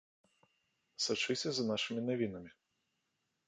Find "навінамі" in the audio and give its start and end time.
2.09-2.51